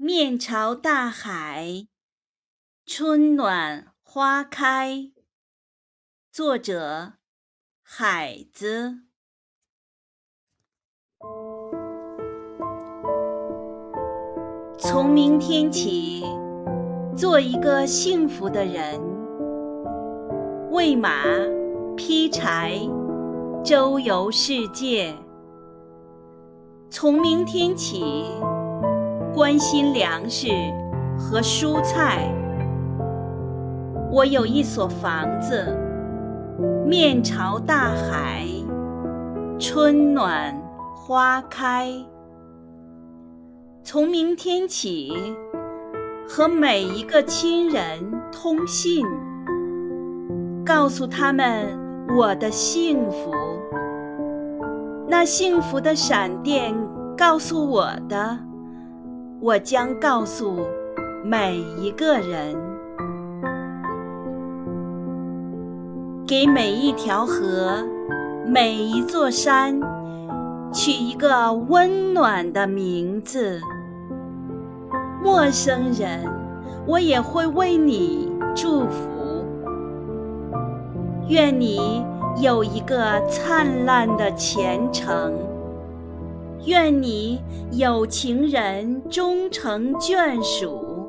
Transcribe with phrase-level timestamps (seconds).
[0.00, 1.88] 面朝大海，
[2.86, 5.10] 春暖花开。
[6.30, 7.14] 作者：
[7.82, 9.00] 海子。
[14.78, 16.24] 从明天起，
[17.16, 19.00] 做一个幸福的人，
[20.70, 21.24] 喂马，
[21.96, 22.78] 劈柴，
[23.64, 25.12] 周游世界。
[26.88, 28.24] 从明天起。
[29.38, 30.48] 关心粮食
[31.16, 32.28] 和蔬菜。
[34.10, 35.78] 我有一所房子，
[36.84, 38.44] 面朝大海，
[39.56, 40.60] 春暖
[40.92, 41.88] 花开。
[43.84, 45.36] 从明天起，
[46.28, 47.80] 和每一个亲人
[48.32, 49.06] 通信，
[50.66, 51.78] 告诉他们
[52.16, 53.32] 我的幸福。
[55.06, 56.74] 那幸福的闪电
[57.16, 58.47] 告诉我的。
[59.40, 60.66] 我将告诉
[61.24, 62.56] 每一个人，
[66.26, 67.86] 给每一条河、
[68.44, 69.80] 每一座山
[70.72, 73.60] 取一个温暖的名字。
[75.22, 76.28] 陌生人，
[76.84, 79.44] 我也会为你祝福。
[81.28, 82.04] 愿你
[82.42, 85.32] 有一个灿烂的前程。
[86.68, 87.40] 愿你
[87.72, 91.08] 有情人终成眷属，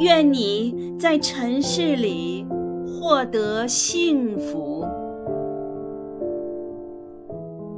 [0.00, 2.46] 愿你在尘世里
[2.86, 4.86] 获得幸福。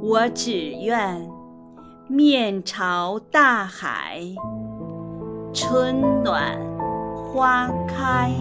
[0.01, 1.29] 我只愿
[2.07, 4.21] 面朝大海，
[5.51, 6.57] 春暖
[7.33, 8.31] 花开。